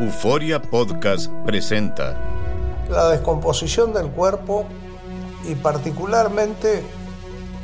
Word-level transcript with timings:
Euforia 0.00 0.62
Podcast 0.62 1.28
presenta 1.44 2.16
la 2.88 3.08
descomposición 3.08 3.92
del 3.92 4.06
cuerpo 4.10 4.64
y 5.44 5.56
particularmente 5.56 6.84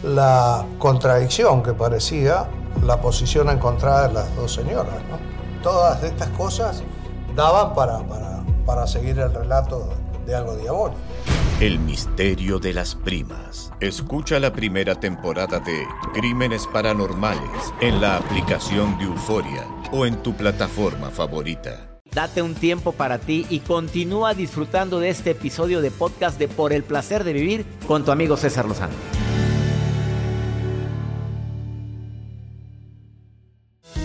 la 0.03 0.67
contradicción 0.81 1.63
que 1.63 1.73
parecía 1.75 2.49
la 2.85 3.01
posición 3.01 3.51
encontrada 3.51 4.09
de 4.09 4.15
las 4.15 4.35
dos 4.35 4.53
señoras. 4.53 4.95
Todas 5.63 6.03
estas 6.03 6.29
cosas 6.31 6.83
daban 7.37 7.73
para, 7.73 8.01
para, 8.01 8.43
para 8.67 8.89
seguir 8.89 9.17
el 9.21 9.33
relato 9.33 9.89
de 10.27 10.35
algo 10.35 10.57
diabólico. 10.57 10.99
El 11.61 11.79
misterio 11.79 12.59
de 12.59 12.75
las 12.75 12.97
primas. 12.97 13.71
Escucha 13.79 14.41
la 14.41 14.53
primera 14.53 14.97
temporada 14.97 15.61
de 15.61 15.87
Crímenes 16.13 16.67
Paranormales 16.67 17.73
en 17.81 18.01
la 18.01 18.17
aplicación 18.17 18.99
de 18.99 19.05
Euforia 19.05 19.65
o 19.93 20.05
en 20.05 20.21
tu 20.21 20.35
plataforma 20.35 21.11
favorita. 21.11 21.94
Date 22.15 22.43
un 22.43 22.55
tiempo 22.55 22.93
para 22.93 23.19
ti 23.19 23.45
y 23.51 23.59
continúa 23.59 24.35
disfrutando 24.35 25.01
de 25.01 25.09
este 25.09 25.33
episodio 25.33 25.81
de 25.81 25.91
podcast 25.91 26.39
de 26.39 26.47
Por 26.47 26.73
el 26.73 26.85
placer 26.85 27.25
de 27.25 27.33
vivir 27.33 27.67
con 27.89 28.05
tu 28.05 28.13
amigo 28.13 28.37
César 28.37 28.67
Lozano. 28.67 28.95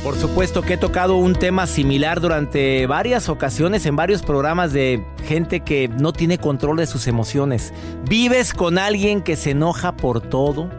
Por 0.03 0.15
supuesto 0.15 0.63
que 0.63 0.73
he 0.73 0.77
tocado 0.77 1.17
un 1.17 1.35
tema 1.35 1.67
similar 1.67 2.19
durante 2.19 2.87
varias 2.87 3.29
ocasiones 3.29 3.85
en 3.85 3.95
varios 3.95 4.23
programas 4.23 4.73
de 4.73 5.05
gente 5.27 5.59
que 5.59 5.87
no 5.87 6.11
tiene 6.11 6.39
control 6.39 6.77
de 6.77 6.87
sus 6.87 7.05
emociones. 7.05 7.73
¿Vives 8.09 8.55
con 8.55 8.79
alguien 8.79 9.21
que 9.21 9.35
se 9.35 9.51
enoja 9.51 9.95
por 9.97 10.21
todo? 10.21 10.71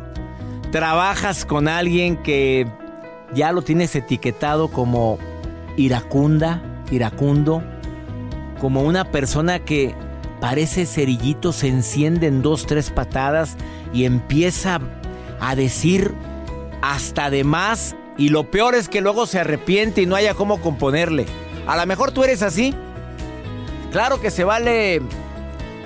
¿Trabajas 0.73 1.45
con 1.45 1.69
alguien 1.69 2.17
que 2.17 2.67
ya 3.35 3.53
lo 3.53 3.63
tienes 3.63 3.95
etiquetado 3.95 4.67
como 4.67 5.19
iracunda? 5.77 6.70
Iracundo, 6.91 7.63
como 8.61 8.83
una 8.83 9.11
persona 9.11 9.59
que 9.61 9.95
parece 10.41 10.87
cerillito, 10.87 11.53
se 11.53 11.69
enciende 11.69 12.27
en 12.27 12.43
dos, 12.43 12.67
tres 12.67 12.91
patadas 12.91 13.57
y 13.93 14.05
empieza 14.05 14.81
a 15.41 15.55
decir 15.55 16.13
hasta 16.83 17.31
de 17.31 17.45
más. 17.45 17.97
Y 18.17 18.29
lo 18.29 18.51
peor 18.51 18.75
es 18.75 18.89
que 18.89 19.01
luego 19.01 19.27
se 19.27 19.39
arrepiente 19.41 20.03
y 20.03 20.07
no 20.07 20.17
haya 20.17 20.35
cómo 20.35 20.61
componerle. 20.61 21.27
A 21.67 21.77
lo 21.77 21.87
mejor 21.87 22.13
tú 22.13 22.25
eres 22.25 22.43
así. 22.43 22.75
Claro 23.93 24.21
que 24.21 24.31
se 24.31 24.45
vale 24.45 25.01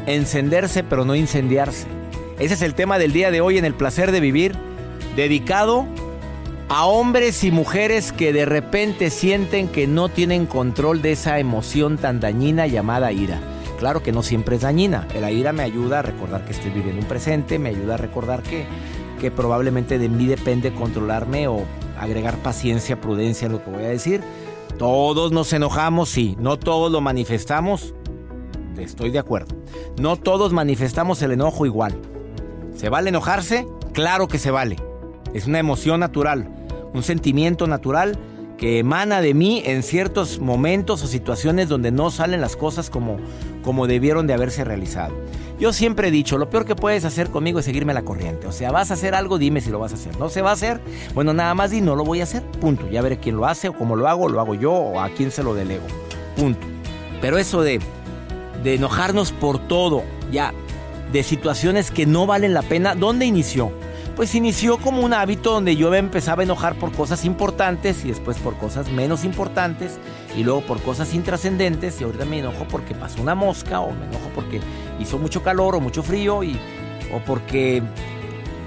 encenderse, 0.06 0.82
pero 0.82 1.04
no 1.04 1.14
incendiarse. 1.14 1.86
Ese 2.38 2.54
es 2.54 2.62
el 2.62 2.74
tema 2.74 2.98
del 2.98 3.12
día 3.12 3.30
de 3.30 3.40
hoy 3.40 3.58
en 3.58 3.64
el 3.64 3.74
placer 3.74 4.10
de 4.10 4.20
vivir, 4.20 4.56
dedicado 5.16 5.86
a 6.68 6.86
hombres 6.86 7.44
y 7.44 7.50
mujeres 7.50 8.12
que 8.12 8.32
de 8.32 8.44
repente 8.44 9.10
sienten 9.10 9.68
que 9.68 9.86
no 9.86 10.08
tienen 10.08 10.46
control 10.46 11.02
de 11.02 11.12
esa 11.12 11.38
emoción 11.38 11.98
tan 11.98 12.20
dañina 12.20 12.66
llamada 12.66 13.12
ira. 13.12 13.40
Claro 13.78 14.02
que 14.02 14.12
no 14.12 14.22
siempre 14.22 14.56
es 14.56 14.62
dañina. 14.62 15.06
La 15.20 15.30
ira 15.30 15.52
me 15.52 15.62
ayuda 15.62 15.98
a 15.98 16.02
recordar 16.02 16.44
que 16.44 16.52
estoy 16.52 16.70
viviendo 16.70 17.02
un 17.02 17.08
presente, 17.08 17.58
me 17.58 17.68
ayuda 17.68 17.94
a 17.94 17.98
recordar 17.98 18.42
que, 18.42 18.64
que 19.20 19.30
probablemente 19.30 19.98
de 19.98 20.08
mí 20.08 20.26
depende 20.26 20.72
controlarme 20.72 21.48
o 21.48 21.64
agregar 21.98 22.38
paciencia, 22.38 23.00
prudencia 23.00 23.46
en 23.46 23.52
lo 23.52 23.62
que 23.62 23.70
voy 23.70 23.84
a 23.84 23.88
decir. 23.88 24.22
Todos 24.78 25.32
nos 25.32 25.52
enojamos, 25.52 26.08
sí. 26.08 26.36
No 26.38 26.58
todos 26.58 26.90
lo 26.90 27.00
manifestamos. 27.00 27.94
Estoy 28.78 29.10
de 29.10 29.18
acuerdo. 29.18 29.54
No 30.00 30.16
todos 30.16 30.52
manifestamos 30.52 31.20
el 31.22 31.32
enojo 31.32 31.66
igual. 31.66 31.94
¿Se 32.74 32.88
vale 32.88 33.10
enojarse? 33.10 33.66
Claro 33.92 34.26
que 34.28 34.38
se 34.38 34.50
vale. 34.50 34.76
Es 35.34 35.46
una 35.46 35.58
emoción 35.58 36.00
natural, 36.00 36.48
un 36.94 37.02
sentimiento 37.02 37.66
natural 37.66 38.16
que 38.56 38.78
emana 38.78 39.20
de 39.20 39.34
mí 39.34 39.62
en 39.66 39.82
ciertos 39.82 40.38
momentos 40.38 41.02
o 41.02 41.06
situaciones 41.08 41.68
donde 41.68 41.90
no 41.90 42.10
salen 42.10 42.40
las 42.40 42.56
cosas 42.56 42.88
como, 42.88 43.16
como 43.64 43.86
debieron 43.88 44.26
de 44.26 44.34
haberse 44.34 44.64
realizado. 44.64 45.12
Yo 45.58 45.72
siempre 45.72 46.08
he 46.08 46.10
dicho, 46.10 46.38
lo 46.38 46.50
peor 46.50 46.64
que 46.64 46.76
puedes 46.76 47.04
hacer 47.04 47.30
conmigo 47.30 47.58
es 47.58 47.64
seguirme 47.64 47.94
la 47.94 48.02
corriente. 48.02 48.46
O 48.46 48.52
sea, 48.52 48.70
vas 48.70 48.90
a 48.90 48.94
hacer 48.94 49.14
algo, 49.14 49.38
dime 49.38 49.60
si 49.60 49.70
lo 49.70 49.78
vas 49.78 49.92
a 49.92 49.96
hacer. 49.96 50.16
¿No 50.18 50.28
se 50.28 50.40
va 50.40 50.50
a 50.50 50.54
hacer? 50.54 50.80
Bueno, 51.14 51.32
nada 51.32 51.54
más 51.54 51.70
di, 51.70 51.80
no 51.80 51.96
lo 51.96 52.04
voy 52.04 52.20
a 52.20 52.24
hacer. 52.24 52.42
Punto. 52.60 52.88
Ya 52.90 53.02
veré 53.02 53.18
quién 53.18 53.36
lo 53.36 53.46
hace 53.46 53.68
o 53.68 53.72
cómo 53.72 53.96
lo 53.96 54.08
hago, 54.08 54.28
lo 54.28 54.40
hago 54.40 54.54
yo 54.54 54.72
o 54.72 55.00
a 55.00 55.08
quién 55.10 55.30
se 55.30 55.42
lo 55.42 55.54
delego. 55.54 55.84
Punto. 56.36 56.66
Pero 57.20 57.38
eso 57.38 57.62
de, 57.62 57.80
de 58.62 58.74
enojarnos 58.74 59.32
por 59.32 59.66
todo, 59.66 60.04
ya, 60.30 60.52
de 61.12 61.22
situaciones 61.22 61.90
que 61.90 62.06
no 62.06 62.26
valen 62.26 62.54
la 62.54 62.62
pena, 62.62 62.94
¿dónde 62.94 63.26
inició? 63.26 63.72
Pues 64.16 64.34
inició 64.34 64.78
como 64.78 65.02
un 65.02 65.12
hábito 65.12 65.52
donde 65.52 65.76
yo 65.76 65.90
me 65.90 65.98
empezaba 65.98 66.42
a 66.42 66.44
enojar 66.44 66.76
por 66.76 66.92
cosas 66.92 67.24
importantes 67.24 68.04
y 68.04 68.08
después 68.08 68.38
por 68.38 68.56
cosas 68.56 68.90
menos 68.90 69.24
importantes 69.24 69.98
y 70.36 70.44
luego 70.44 70.60
por 70.62 70.80
cosas 70.82 71.14
intrascendentes 71.14 72.00
y 72.00 72.04
ahorita 72.04 72.24
me 72.24 72.38
enojo 72.38 72.66
porque 72.70 72.94
pasó 72.94 73.20
una 73.20 73.34
mosca 73.34 73.80
o 73.80 73.92
me 73.92 74.06
enojo 74.06 74.30
porque 74.34 74.60
hizo 75.00 75.18
mucho 75.18 75.42
calor 75.42 75.74
o 75.74 75.80
mucho 75.80 76.02
frío 76.02 76.44
y 76.44 76.56
o 77.12 77.18
porque 77.20 77.82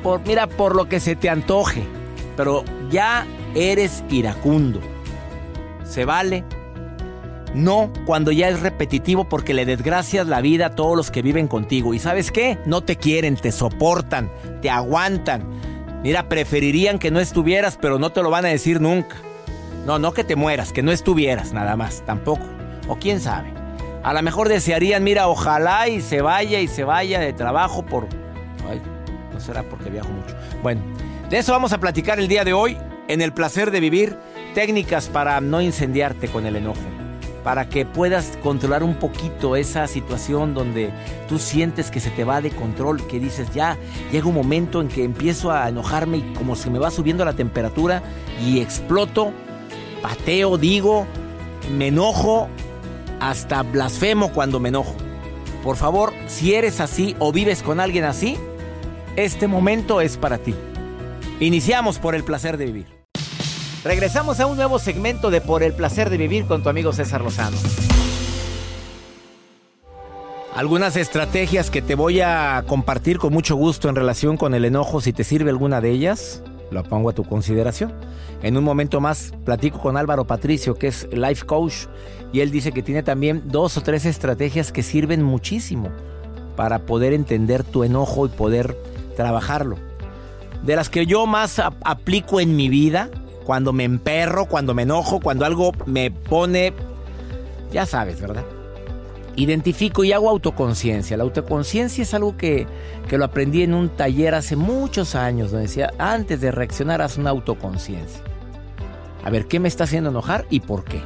por 0.03 0.25
mira 0.25 0.47
por 0.47 0.75
lo 0.75 0.87
que 0.87 0.99
se 0.99 1.15
te 1.15 1.29
antoje, 1.29 1.83
pero 2.35 2.63
ya 2.89 3.25
eres 3.55 4.03
iracundo. 4.09 4.81
Se 5.83 6.05
vale 6.05 6.43
no 7.53 7.91
cuando 8.05 8.31
ya 8.31 8.49
es 8.49 8.59
repetitivo 8.59 9.25
porque 9.25 9.53
le 9.53 9.65
desgracias 9.65 10.27
la 10.27 10.41
vida 10.41 10.67
a 10.67 10.75
todos 10.75 10.95
los 10.95 11.11
que 11.11 11.21
viven 11.21 11.47
contigo. 11.47 11.93
¿Y 11.93 11.99
sabes 11.99 12.31
qué? 12.31 12.57
No 12.65 12.81
te 12.81 12.95
quieren, 12.97 13.35
te 13.35 13.51
soportan, 13.51 14.31
te 14.61 14.69
aguantan. 14.69 15.43
Mira, 16.03 16.29
preferirían 16.29 16.99
que 16.99 17.11
no 17.11 17.19
estuvieras, 17.19 17.77
pero 17.81 17.99
no 17.99 18.11
te 18.11 18.21
lo 18.21 18.29
van 18.29 18.45
a 18.45 18.49
decir 18.49 18.81
nunca. 18.81 19.15
No, 19.85 19.99
no 19.99 20.13
que 20.13 20.23
te 20.23 20.35
mueras, 20.35 20.73
que 20.73 20.83
no 20.83 20.91
estuvieras 20.91 21.53
nada 21.53 21.75
más, 21.75 22.03
tampoco. 22.05 22.45
O 22.87 22.97
quién 22.97 23.19
sabe. 23.19 23.53
A 24.03 24.13
lo 24.13 24.21
mejor 24.21 24.47
desearían, 24.47 25.03
mira, 25.03 25.27
ojalá 25.27 25.87
y 25.87 26.01
se 26.01 26.21
vaya 26.21 26.59
y 26.59 26.67
se 26.67 26.83
vaya 26.83 27.19
de 27.19 27.33
trabajo 27.33 27.83
por... 27.85 28.07
Ay, 28.69 28.81
no 29.33 29.39
será 29.39 29.63
porque 29.63 29.89
viajo 29.89 30.09
mucho. 30.09 30.35
Bueno, 30.61 30.81
de 31.29 31.37
eso 31.37 31.51
vamos 31.51 31.73
a 31.73 31.79
platicar 31.79 32.19
el 32.19 32.27
día 32.27 32.43
de 32.43 32.53
hoy 32.53 32.77
en 33.07 33.21
el 33.21 33.33
placer 33.33 33.71
de 33.71 33.79
vivir. 33.79 34.17
Técnicas 34.53 35.07
para 35.07 35.39
no 35.41 35.61
incendiarte 35.61 36.27
con 36.29 36.45
el 36.45 36.55
enojo 36.55 36.96
para 37.43 37.69
que 37.69 37.85
puedas 37.85 38.37
controlar 38.43 38.83
un 38.83 38.95
poquito 38.95 39.55
esa 39.55 39.87
situación 39.87 40.53
donde 40.53 40.91
tú 41.27 41.39
sientes 41.39 41.91
que 41.91 41.99
se 41.99 42.09
te 42.09 42.23
va 42.23 42.41
de 42.41 42.51
control, 42.51 43.05
que 43.07 43.19
dices, 43.19 43.53
ya 43.53 43.77
llega 44.11 44.27
un 44.27 44.35
momento 44.35 44.81
en 44.81 44.87
que 44.87 45.03
empiezo 45.03 45.51
a 45.51 45.69
enojarme 45.69 46.17
y 46.17 46.33
como 46.33 46.55
se 46.55 46.69
me 46.69 46.79
va 46.79 46.91
subiendo 46.91 47.23
la 47.25 47.33
temperatura 47.33 48.03
y 48.45 48.59
exploto, 48.59 49.31
pateo, 50.01 50.57
digo, 50.57 51.05
me 51.77 51.87
enojo, 51.87 52.47
hasta 53.19 53.63
blasfemo 53.63 54.31
cuando 54.31 54.59
me 54.59 54.69
enojo. 54.69 54.95
Por 55.63 55.75
favor, 55.75 56.13
si 56.27 56.53
eres 56.53 56.79
así 56.79 57.15
o 57.19 57.31
vives 57.31 57.63
con 57.63 57.79
alguien 57.79 58.05
así, 58.05 58.37
este 59.15 59.47
momento 59.47 60.01
es 60.01 60.17
para 60.17 60.37
ti. 60.37 60.55
Iniciamos 61.39 61.99
por 61.99 62.15
el 62.15 62.23
placer 62.23 62.57
de 62.57 62.65
vivir. 62.65 62.96
Regresamos 63.83 64.39
a 64.39 64.47
un 64.47 64.57
nuevo 64.57 64.79
segmento 64.79 65.29
de 65.29 65.39
Por 65.39 65.63
el 65.63 65.73
placer 65.73 66.09
de 66.09 66.17
vivir 66.17 66.45
con 66.45 66.63
tu 66.63 66.69
amigo 66.69 66.91
César 66.93 67.21
Lozano. 67.21 67.57
Algunas 70.55 70.95
estrategias 70.95 71.69
que 71.69 71.83
te 71.83 71.93
voy 71.93 72.19
a 72.21 72.63
compartir 72.67 73.19
con 73.19 73.31
mucho 73.31 73.55
gusto 73.55 73.89
en 73.89 73.95
relación 73.95 74.37
con 74.37 74.55
el 74.55 74.65
enojo, 74.65 75.01
si 75.01 75.13
te 75.13 75.23
sirve 75.23 75.51
alguna 75.51 75.81
de 75.81 75.91
ellas, 75.91 76.41
lo 76.71 76.83
pongo 76.83 77.11
a 77.11 77.13
tu 77.13 77.23
consideración. 77.23 77.93
En 78.41 78.57
un 78.57 78.63
momento 78.63 78.99
más 78.99 79.33
platico 79.45 79.79
con 79.79 79.97
Álvaro 79.97 80.25
Patricio, 80.25 80.73
que 80.73 80.87
es 80.87 81.07
life 81.11 81.45
coach, 81.45 81.85
y 82.33 82.39
él 82.39 82.49
dice 82.49 82.71
que 82.71 82.81
tiene 82.81 83.03
también 83.03 83.43
dos 83.45 83.77
o 83.77 83.81
tres 83.81 84.05
estrategias 84.05 84.71
que 84.71 84.81
sirven 84.81 85.21
muchísimo 85.21 85.89
para 86.55 86.79
poder 86.79 87.13
entender 87.13 87.63
tu 87.63 87.83
enojo 87.83 88.25
y 88.25 88.29
poder 88.29 88.75
trabajarlo. 89.15 89.77
De 90.63 90.75
las 90.75 90.89
que 90.89 91.05
yo 91.05 91.27
más 91.27 91.59
aplico 91.59 92.39
en 92.39 92.55
mi 92.55 92.67
vida, 92.67 93.11
cuando 93.47 93.71
me 93.71 93.85
emperro, 93.85 94.45
cuando 94.47 94.73
me 94.73 94.81
enojo, 94.81 95.21
cuando 95.21 95.45
algo 95.45 95.71
me 95.85 96.11
pone, 96.11 96.73
ya 97.71 97.85
sabes, 97.85 98.19
¿verdad? 98.19 98.43
Identifico 99.37 100.03
y 100.03 100.11
hago 100.11 100.29
autoconciencia. 100.29 101.15
La 101.15 101.23
autoconciencia 101.23 102.01
es 102.01 102.13
algo 102.13 102.35
que, 102.35 102.67
que, 103.07 103.17
lo 103.17 103.23
aprendí 103.23 103.63
en 103.63 103.73
un 103.73 103.87
taller 103.87 104.35
hace 104.35 104.57
muchos 104.57 105.15
años, 105.15 105.51
donde 105.51 105.67
decía, 105.67 105.93
antes 105.97 106.41
de 106.41 106.51
reaccionar, 106.51 107.01
haz 107.01 107.17
una 107.17 107.29
autoconciencia. 107.29 108.19
A 109.23 109.29
ver, 109.29 109.45
¿qué 109.45 109.61
me 109.61 109.69
está 109.69 109.85
haciendo 109.85 110.09
enojar 110.09 110.45
y 110.49 110.59
por 110.59 110.83
qué? 110.83 111.01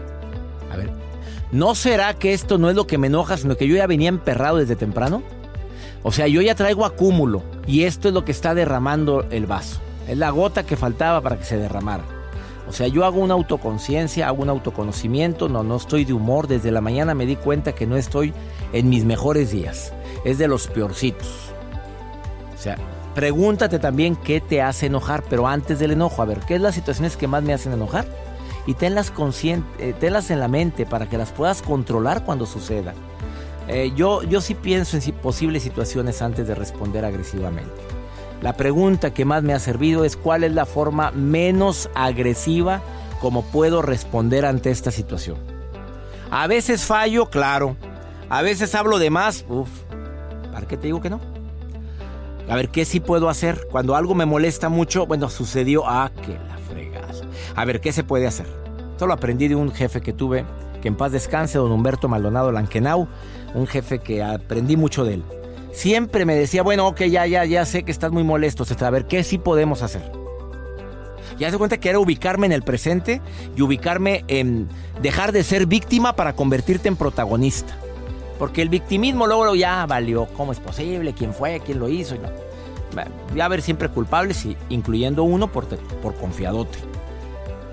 A 0.72 0.78
ver, 0.78 0.90
¿no 1.52 1.76
será 1.76 2.16
que 2.16 2.34
esto 2.34 2.58
no 2.58 2.72
es 2.72 2.76
lo 2.76 2.88
que 2.88 2.98
me 2.98 3.06
enoja, 3.06 3.38
sino 3.38 3.56
que 3.56 3.68
yo 3.68 3.76
ya 3.76 3.86
venía 3.86 4.10
emperrado 4.10 4.58
desde 4.58 4.76
temprano? 4.76 5.22
O 6.02 6.12
sea, 6.12 6.26
yo 6.26 6.42
ya 6.42 6.56
traigo 6.56 6.86
acúmulo 6.86 7.44
y 7.68 7.84
esto 7.84 8.08
es 8.08 8.16
lo 8.16 8.26
que 8.26 8.32
está 8.32 8.56
derramando 8.56 9.28
el 9.30 9.46
vaso. 9.46 9.80
Es 10.08 10.18
la 10.18 10.32
gota 10.32 10.66
que 10.66 10.76
faltaba 10.76 11.22
para 11.22 11.38
que 11.38 11.46
se 11.46 11.58
derramara. 11.58 12.21
O 12.72 12.74
sea, 12.74 12.88
yo 12.88 13.04
hago 13.04 13.20
una 13.20 13.34
autoconciencia, 13.34 14.30
hago 14.30 14.44
un 14.44 14.50
autoconocimiento, 14.50 15.50
no, 15.50 15.62
no 15.62 15.76
estoy 15.76 16.06
de 16.06 16.14
humor. 16.14 16.48
Desde 16.48 16.72
la 16.72 16.80
mañana 16.80 17.14
me 17.14 17.26
di 17.26 17.36
cuenta 17.36 17.74
que 17.74 17.86
no 17.86 17.98
estoy 17.98 18.34
en 18.72 18.88
mis 18.90 19.04
mejores 19.04 19.52
días. 19.52 19.92
Es 20.24 20.38
de 20.38 20.48
los 20.48 20.68
peorcitos. 20.68 21.52
O 22.56 22.58
sea, 22.58 22.78
pregúntate 23.14 23.78
también 23.78 24.16
qué 24.16 24.40
te 24.40 24.62
hace 24.62 24.86
enojar, 24.86 25.22
pero 25.30 25.48
antes 25.48 25.80
del 25.80 25.92
enojo, 25.92 26.22
a 26.22 26.26
ver, 26.26 26.40
¿qué 26.48 26.56
es 26.56 26.62
las 26.62 26.74
situaciones 26.74 27.18
que 27.18 27.28
más 27.28 27.44
me 27.44 27.54
hacen 27.54 27.74
enojar? 27.74 28.06
y 28.66 28.76
tenlas, 28.76 29.12
eh, 29.80 29.94
tenlas 30.00 30.30
en 30.32 30.40
la 30.40 30.48
mente 30.48 30.86
para 30.86 31.10
que 31.10 31.18
las 31.18 31.32
puedas 31.32 31.62
controlar 31.62 32.24
cuando 32.24 32.46
suceda. 32.46 32.94
Eh, 33.68 33.92
yo, 33.96 34.24
yo 34.24 34.40
sí 34.42 34.56
pienso 34.56 34.98
en 34.98 35.14
posibles 35.14 35.64
situaciones 35.64 36.22
antes 36.22 36.48
de 36.48 36.56
responder 36.56 37.06
agresivamente. 37.06 37.91
La 38.42 38.54
pregunta 38.54 39.14
que 39.14 39.24
más 39.24 39.44
me 39.44 39.54
ha 39.54 39.60
servido 39.60 40.04
es 40.04 40.18
cuál 40.18 40.44
es 40.44 40.54
la 40.54 40.66
forma 40.66 41.12
menos 41.12 41.90
agresiva 41.94 42.82
como 43.22 43.44
puedo 43.44 43.84
responder 43.84 44.46
ante 44.46 44.72
esta 44.72 44.90
situación. 44.90 45.38
A 46.32 46.48
veces 46.48 46.84
fallo, 46.84 47.30
claro. 47.30 47.78
A 48.30 48.42
veces 48.42 48.74
hablo 48.74 48.98
de 48.98 49.12
más, 49.12 49.46
uff. 49.48 49.70
¿Para 50.52 50.68
qué 50.68 50.76
te 50.76 50.88
digo 50.88 51.02
que 51.02 51.12
no? 51.12 51.20
A 52.50 52.56
ver, 52.56 52.70
¿qué 52.70 52.84
sí 52.84 53.00
puedo 53.00 53.30
hacer? 53.30 53.68
Cuando 53.70 53.96
algo 53.96 54.16
me 54.16 54.26
molesta 54.26 54.70
mucho, 54.70 55.06
bueno, 55.06 55.30
sucedió, 55.30 55.84
ah, 55.86 56.12
que 56.26 56.34
la 56.34 56.58
fregas. 56.58 57.22
A 57.56 57.64
ver, 57.64 57.80
¿qué 57.80 57.94
se 57.94 58.04
puede 58.04 58.26
hacer? 58.26 58.48
Solo 58.98 59.14
aprendí 59.14 59.48
de 59.50 59.56
un 59.56 59.72
jefe 59.72 60.02
que 60.02 60.14
tuve, 60.14 60.46
que 60.82 60.88
en 60.88 60.96
paz 60.96 61.12
descanse, 61.12 61.60
don 61.60 61.72
Humberto 61.72 62.08
Maldonado 62.08 62.52
Lanquenau, 62.52 63.08
un 63.54 63.68
jefe 63.68 64.00
que 64.00 64.24
aprendí 64.24 64.78
mucho 64.78 65.06
de 65.06 65.16
él. 65.16 65.24
Siempre 65.72 66.26
me 66.26 66.36
decía, 66.36 66.64
bueno, 66.64 66.88
ok, 66.88 67.02
ya, 67.04 67.26
ya, 67.26 67.46
ya 67.46 67.66
sé 67.66 67.84
que 67.84 67.92
estás 67.92 68.12
muy 68.12 68.24
molesto, 68.24 68.66
a 68.80 68.90
ver, 68.90 69.06
¿qué 69.06 69.24
sí 69.24 69.38
podemos 69.38 69.82
hacer? 69.82 70.12
Ya 71.40 71.50
se 71.50 71.58
cuenta 71.58 71.80
que 71.80 71.90
era 71.90 72.00
ubicarme 72.00 72.46
en 72.46 72.52
el 72.52 72.62
presente 72.62 73.22
y 73.56 73.62
ubicarme 73.62 74.24
en 74.28 74.68
dejar 75.02 75.32
de 75.32 75.44
ser 75.44 75.66
víctima 75.66 76.16
para 76.16 76.34
convertirte 76.36 76.88
en 76.88 76.96
protagonista. 76.96 77.76
Porque 78.38 78.62
el 78.62 78.70
victimismo 78.70 79.28
luego 79.28 79.56
ya 79.56 79.86
valió. 79.86 80.28
¿Cómo 80.38 80.52
es 80.52 80.60
posible? 80.60 81.14
¿Quién 81.14 81.34
fue? 81.34 81.60
¿Quién 81.66 81.80
lo 81.80 81.90
hizo? 81.90 82.16
Va 82.96 83.42
a 83.42 83.46
haber 83.46 83.62
siempre 83.62 83.88
culpables, 83.90 84.46
incluyendo 84.70 85.24
uno 85.24 85.52
por, 85.52 85.66
por 85.68 86.16
confiadote. 86.16 86.78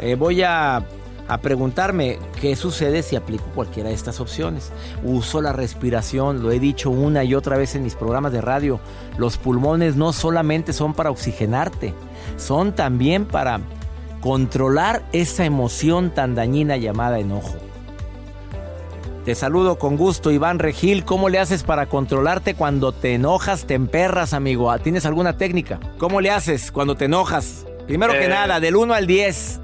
Eh, 0.01 0.15
voy 0.15 0.43
a, 0.43 0.83
a 1.29 1.39
preguntarme 1.39 2.19
qué 2.41 2.57
sucede 2.57 3.03
si 3.03 3.15
aplico 3.15 3.45
cualquiera 3.55 3.91
de 3.91 3.95
estas 3.95 4.19
opciones. 4.19 4.73
Uso 5.05 5.41
la 5.41 5.53
respiración, 5.53 6.43
lo 6.43 6.51
he 6.51 6.59
dicho 6.59 6.91
una 6.91 7.23
y 7.23 7.35
otra 7.35 7.57
vez 7.59 7.75
en 7.75 7.85
mis 7.85 7.95
programas 7.95 8.33
de 8.33 8.41
radio. 8.41 8.81
Los 9.19 9.37
pulmones 9.37 9.95
no 9.95 10.13
solamente 10.13 10.73
son 10.73 10.95
para 10.95 11.11
oxigenarte, 11.11 11.95
son 12.37 12.75
también 12.75 13.27
para 13.27 13.61
controlar 14.21 15.05
esa 15.13 15.45
emoción 15.45 16.11
tan 16.11 16.35
dañina 16.35 16.77
llamada 16.77 17.19
enojo. 17.19 17.57
Te 19.25 19.35
saludo 19.35 19.79
con 19.79 19.99
gusto, 19.99 20.31
Iván 20.31 20.59
Regil. 20.59 21.05
¿Cómo 21.05 21.29
le 21.29 21.39
haces 21.39 21.63
para 21.63 21.87
controlarte 21.87 22.55
cuando 22.55 22.93
te 22.93 23.13
enojas, 23.13 23.67
te 23.67 23.75
emperras, 23.75 24.33
amigo? 24.33 24.75
¿Tienes 24.79 25.05
alguna 25.05 25.37
técnica? 25.37 25.79
¿Cómo 25.99 26.23
le 26.23 26.31
haces 26.31 26.73
cuando 26.73 26.95
te 26.95 27.05
enojas? 27.05 27.67
Primero 27.87 28.15
que 28.15 28.25
eh. 28.25 28.29
nada, 28.29 28.59
del 28.59 28.77
1 28.77 28.95
al 28.95 29.07
10. 29.07 29.61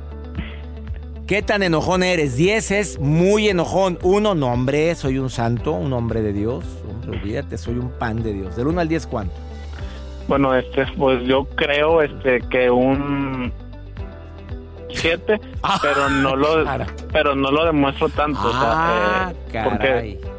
¿Qué 1.26 1.40
tan 1.40 1.62
enojón 1.62 2.02
eres? 2.02 2.36
10 2.36 2.70
es 2.70 3.00
muy 3.00 3.48
enojón. 3.48 3.98
1, 4.02 4.34
no, 4.34 4.52
hombre, 4.52 4.94
soy 4.94 5.18
un 5.18 5.30
santo, 5.30 5.72
un 5.72 5.90
hombre 5.94 6.20
de 6.20 6.34
Dios. 6.34 6.64
Hombre, 6.86 7.18
olvídate, 7.18 7.56
soy 7.56 7.78
un 7.78 7.90
pan 7.90 8.22
de 8.22 8.34
Dios. 8.34 8.56
Del 8.56 8.66
1 8.66 8.80
al 8.82 8.88
10, 8.88 9.06
¿cuánto? 9.06 9.34
Bueno, 10.28 10.54
este, 10.54 10.84
pues 10.98 11.24
yo 11.24 11.46
creo 11.54 12.02
este 12.02 12.40
que 12.50 12.70
un 12.70 13.50
siete, 14.90 15.40
ah, 15.62 15.78
pero 15.82 16.08
no 16.08 16.36
lo 16.36 16.64
pero 17.12 17.34
no 17.34 17.50
lo 17.50 17.64
demuestro 17.64 18.08
tanto, 18.10 18.40
ah, 18.42 19.32
o 19.46 19.50
sea, 19.50 19.62
eh, 19.62 19.64
porque 19.64 20.34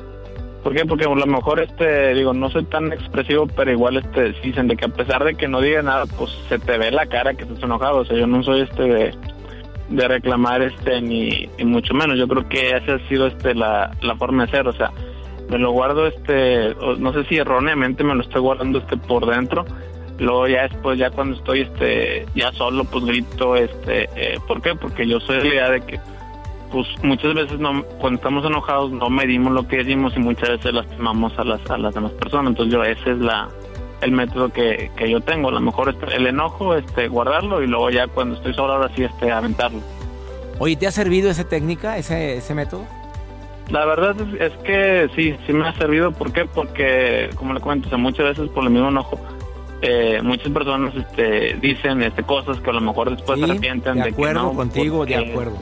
¿Por 0.63 0.73
qué? 0.73 0.83
Porque 0.83 1.05
a 1.05 1.09
lo 1.09 1.27
mejor 1.27 1.59
este 1.59 2.15
digo, 2.15 2.33
no 2.33 2.49
soy 2.49 2.63
tan 2.63 2.91
expresivo, 2.91 3.45
pero 3.45 3.71
igual 3.71 3.97
este 3.97 4.31
dicen 4.41 4.67
de 4.67 4.75
que 4.75 4.85
a 4.85 4.89
pesar 4.89 5.23
de 5.23 5.35
que 5.35 5.47
no 5.47 5.61
diga 5.61 5.83
nada, 5.83 6.05
pues 6.17 6.31
se 6.49 6.57
te 6.57 6.79
ve 6.79 6.89
la 6.89 7.05
cara 7.05 7.35
que 7.35 7.43
estás 7.43 7.61
enojado, 7.61 7.97
o 7.97 8.05
sea, 8.05 8.17
yo 8.17 8.25
no 8.25 8.41
soy 8.41 8.61
este 8.61 8.81
de, 8.81 9.13
de 9.89 10.07
reclamar 10.07 10.61
este 10.61 11.01
ni, 11.01 11.49
mucho 11.63 11.93
menos. 11.93 12.17
Yo 12.17 12.27
creo 12.27 12.47
que 12.49 12.71
esa 12.71 12.95
ha 12.95 13.07
sido 13.07 13.27
este 13.27 13.53
la, 13.53 13.91
la 14.01 14.15
forma 14.15 14.45
de 14.45 14.51
ser, 14.51 14.67
o 14.67 14.73
sea, 14.73 14.91
me 15.49 15.57
lo 15.57 15.71
guardo 15.71 16.07
este 16.07 16.75
no 16.97 17.13
sé 17.13 17.23
si 17.25 17.37
erróneamente 17.37 18.03
me 18.03 18.15
lo 18.15 18.21
estoy 18.21 18.41
guardando 18.41 18.79
este 18.79 18.97
por 18.97 19.25
dentro 19.25 19.65
luego 20.17 20.47
ya 20.47 20.63
después 20.63 20.97
ya 20.97 21.11
cuando 21.11 21.35
estoy 21.35 21.61
este 21.61 22.25
ya 22.35 22.51
solo 22.53 22.83
pues 22.85 23.05
grito 23.05 23.55
este 23.55 24.09
eh, 24.15 24.39
¿por 24.47 24.61
qué? 24.61 24.75
porque 24.75 25.07
yo 25.07 25.19
soy 25.19 25.37
de 25.37 25.43
la 25.43 25.49
idea 25.49 25.69
de 25.69 25.81
que 25.81 25.99
pues 26.71 26.87
muchas 27.03 27.33
veces 27.33 27.59
no 27.59 27.83
cuando 27.99 28.17
estamos 28.17 28.45
enojados 28.45 28.91
no 28.91 29.09
medimos 29.09 29.53
lo 29.53 29.67
que 29.67 29.77
decimos 29.77 30.13
y 30.15 30.19
muchas 30.19 30.49
veces 30.49 30.73
lastimamos 30.73 31.37
a 31.37 31.43
las 31.43 31.69
a 31.69 31.77
las 31.77 31.93
demás 31.93 32.11
personas 32.13 32.47
entonces 32.47 32.73
yo 32.73 32.83
ese 32.83 33.11
es 33.11 33.19
la 33.19 33.49
el 34.05 34.11
método 34.11 34.49
que, 34.49 34.91
que 34.95 35.09
yo 35.09 35.21
tengo 35.21 35.49
a 35.49 35.51
lo 35.51 35.61
mejor 35.61 35.89
este, 35.89 36.15
el 36.15 36.27
enojo 36.27 36.75
este 36.75 37.07
guardarlo 37.07 37.61
y 37.61 37.67
luego 37.67 37.89
ya 37.89 38.07
cuando 38.07 38.35
estoy 38.35 38.53
solo 38.53 38.73
ahora 38.73 38.89
sí 38.95 39.03
este 39.03 39.31
aventarlo 39.31 39.81
oye 40.59 40.75
¿te 40.75 40.87
ha 40.87 40.91
servido 40.91 41.29
esa 41.29 41.43
técnica 41.43 41.97
ese 41.97 42.37
ese 42.37 42.53
método? 42.53 42.85
La 43.69 43.83
verdad 43.83 44.15
es, 44.39 44.53
que 44.63 45.09
sí, 45.15 45.35
sí 45.47 45.51
me 45.51 45.67
ha 45.67 45.73
servido. 45.73 46.11
¿Por 46.11 46.31
qué? 46.31 46.45
Porque, 46.45 47.31
como 47.35 47.51
le 47.51 47.59
comento, 47.59 47.97
muchas 47.97 48.37
veces 48.37 48.49
por 48.49 48.63
el 48.63 48.69
mismo 48.69 48.89
enojo 48.89 49.19
eh, 49.81 50.21
muchas 50.23 50.51
personas 50.51 50.95
este, 50.95 51.55
dicen 51.61 52.01
este, 52.01 52.23
cosas 52.23 52.59
que 52.59 52.69
a 52.69 52.73
lo 52.73 52.81
mejor 52.81 53.09
después 53.09 53.39
se 53.39 53.45
arrepienten 53.45 53.95
de, 53.95 54.09
acuerdo 54.09 54.53
contigo, 54.53 55.05
de 55.05 55.15
acuerdo. 55.15 55.57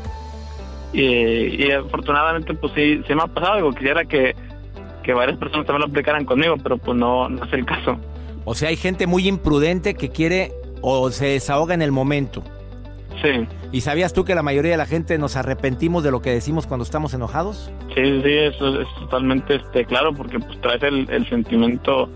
Y, 0.94 1.72
afortunadamente, 1.72 2.54
pues 2.54 2.72
sí, 2.74 3.02
se 3.08 3.16
me 3.16 3.24
ha 3.24 3.28
pasado. 3.28 3.56
Digo, 3.56 3.72
quisiera 3.72 4.06
que, 4.06 4.36
que 5.02 5.14
varias 5.14 5.38
personas 5.38 5.66
también 5.66 5.82
lo 5.82 5.88
aplicaran 5.88 6.26
conmigo, 6.26 6.56
pero 6.62 6.78
pues 6.78 6.96
no, 6.98 7.28
no 7.28 7.44
es 7.44 7.54
el 7.54 7.66
caso. 7.66 7.98
O 8.46 8.56
sea, 8.56 8.70
hay 8.70 8.76
gente 8.76 9.08
muy 9.08 9.28
imprudente 9.28 9.94
que 9.96 10.10
quiere 10.10 10.52
o 10.82 11.12
se 11.12 11.28
desahoga 11.28 11.74
en 11.74 11.82
el 11.82 11.92
momento. 11.92 12.44
Sí. 13.22 13.48
¿Y 13.72 13.82
sabías 13.82 14.14
tú 14.14 14.26
que 14.26 14.36
la 14.36 14.44
mayoría 14.44 14.72
de 14.72 14.78
la 14.78 14.86
gente 14.86 15.18
nos 15.18 15.36
arrepentimos 15.36 16.04
de 16.04 16.12
lo 16.12 16.22
que 16.22 16.32
decimos 16.32 16.68
cuando 16.68 16.84
estamos 16.84 17.14
enojados? 17.14 17.72
Sí, 17.96 18.22
sí, 18.22 18.32
eso 18.32 18.82
es 18.82 18.88
totalmente 19.00 19.56
este, 19.56 19.86
claro, 19.86 20.14
porque 20.14 20.40
pues 20.40 20.60
traes 20.62 20.84
el, 20.84 21.10
el 21.10 21.28
sentimiento 21.30 22.10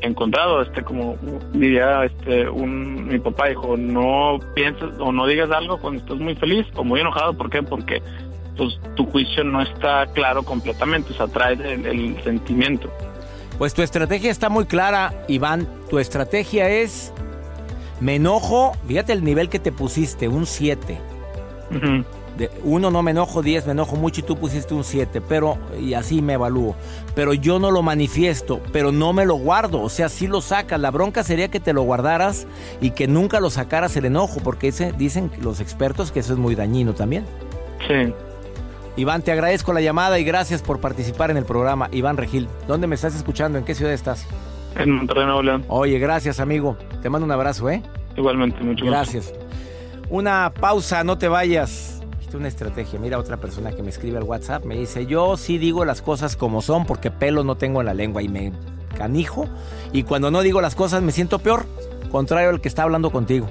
encontrado, 0.00 0.62
este 0.62 0.82
como 0.82 1.16
diría 1.52 2.04
este 2.04 2.48
un 2.48 3.08
mi 3.08 3.18
papá 3.18 3.48
dijo, 3.48 3.76
no 3.76 4.38
pienses 4.54 4.90
o 4.98 5.12
no 5.12 5.26
digas 5.26 5.50
algo 5.50 5.78
cuando 5.78 6.00
estás 6.00 6.18
muy 6.18 6.34
feliz 6.36 6.66
o 6.74 6.84
muy 6.84 7.00
enojado, 7.00 7.34
¿por 7.34 7.50
qué? 7.50 7.62
Porque 7.62 8.02
pues 8.56 8.78
tu 8.96 9.06
juicio 9.06 9.44
no 9.44 9.62
está 9.62 10.06
claro 10.12 10.42
completamente, 10.42 11.12
o 11.12 11.16
sea, 11.16 11.28
trae 11.28 11.54
el, 11.54 12.20
sentimiento. 12.24 12.90
Pues 13.58 13.74
tu 13.74 13.82
estrategia 13.82 14.30
está 14.30 14.48
muy 14.48 14.66
clara, 14.66 15.24
Iván. 15.28 15.68
Tu 15.90 15.98
estrategia 15.98 16.70
es 16.70 17.12
me 18.00 18.14
enojo, 18.14 18.72
fíjate 18.86 19.12
el 19.12 19.24
nivel 19.24 19.48
que 19.48 19.58
te 19.58 19.72
pusiste, 19.72 20.28
un 20.28 20.46
7 20.46 20.98
uno 22.64 22.90
no 22.90 23.02
me 23.02 23.10
enojo, 23.10 23.42
diez 23.42 23.66
me 23.66 23.72
enojo 23.72 23.96
mucho 23.96 24.20
y 24.20 24.24
tú 24.24 24.36
pusiste 24.36 24.74
un 24.74 24.84
siete, 24.84 25.20
pero, 25.20 25.58
y 25.80 25.94
así 25.94 26.22
me 26.22 26.34
evalúo. 26.34 26.76
Pero 27.14 27.34
yo 27.34 27.58
no 27.58 27.70
lo 27.70 27.82
manifiesto, 27.82 28.60
pero 28.72 28.92
no 28.92 29.12
me 29.12 29.26
lo 29.26 29.34
guardo, 29.34 29.80
o 29.80 29.88
sea, 29.88 30.08
si 30.08 30.26
lo 30.26 30.40
sacas. 30.40 30.80
La 30.80 30.90
bronca 30.90 31.24
sería 31.24 31.48
que 31.48 31.60
te 31.60 31.72
lo 31.72 31.82
guardaras 31.82 32.46
y 32.80 32.90
que 32.90 33.08
nunca 33.08 33.40
lo 33.40 33.50
sacaras 33.50 33.96
el 33.96 34.04
enojo, 34.04 34.40
porque 34.42 34.68
ese, 34.68 34.92
dicen 34.92 35.30
los 35.40 35.60
expertos 35.60 36.12
que 36.12 36.20
eso 36.20 36.32
es 36.32 36.38
muy 36.38 36.54
dañino 36.54 36.94
también. 36.94 37.24
Sí. 37.86 38.12
Iván, 38.98 39.22
te 39.22 39.32
agradezco 39.32 39.72
la 39.72 39.80
llamada 39.80 40.18
y 40.18 40.24
gracias 40.24 40.60
por 40.60 40.80
participar 40.80 41.30
en 41.30 41.36
el 41.36 41.44
programa. 41.44 41.88
Iván 41.92 42.16
Regil, 42.16 42.48
¿dónde 42.66 42.86
me 42.86 42.96
estás 42.96 43.14
escuchando? 43.14 43.56
¿En 43.56 43.64
qué 43.64 43.74
ciudad 43.74 43.92
estás? 43.94 44.26
En 44.76 44.90
Monterrey, 44.90 45.24
Nuevo 45.24 45.42
León. 45.42 45.64
Oye, 45.68 45.98
gracias, 45.98 46.40
amigo. 46.40 46.76
Te 47.00 47.08
mando 47.08 47.24
un 47.24 47.32
abrazo, 47.32 47.70
¿eh? 47.70 47.82
Igualmente, 48.16 48.60
mucho 48.62 48.84
Gracias. 48.84 49.32
Una 50.10 50.52
pausa, 50.52 51.04
no 51.04 51.16
te 51.16 51.28
vayas 51.28 51.98
una 52.36 52.48
estrategia. 52.48 52.98
Mira, 52.98 53.18
otra 53.18 53.36
persona 53.36 53.72
que 53.72 53.82
me 53.82 53.90
escribe 53.90 54.18
al 54.18 54.24
WhatsApp 54.24 54.64
me 54.64 54.76
dice, 54.76 55.06
yo 55.06 55.36
sí 55.36 55.58
digo 55.58 55.84
las 55.84 56.02
cosas 56.02 56.36
como 56.36 56.62
son 56.62 56.84
porque 56.84 57.10
pelo 57.10 57.44
no 57.44 57.56
tengo 57.56 57.80
en 57.80 57.86
la 57.86 57.94
lengua 57.94 58.22
y 58.22 58.28
me 58.28 58.52
canijo. 58.96 59.46
Y 59.92 60.02
cuando 60.02 60.30
no 60.30 60.42
digo 60.42 60.60
las 60.60 60.74
cosas 60.74 61.02
me 61.02 61.12
siento 61.12 61.38
peor, 61.38 61.66
contrario 62.10 62.50
al 62.50 62.60
que 62.60 62.68
está 62.68 62.82
hablando 62.82 63.10
contigo. 63.10 63.48